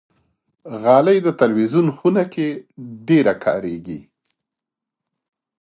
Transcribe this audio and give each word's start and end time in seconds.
غالۍ 0.81 1.17
د 1.23 1.27
تلویزون 1.41 1.87
خونه 1.97 2.23
کې 2.33 2.47
ډېره 3.07 3.33
کاریږي. 3.43 3.99